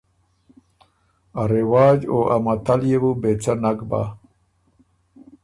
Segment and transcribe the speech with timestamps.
[1.41, 4.01] ا رواج او ا متل يې بُو بې څۀ نک بۀ۔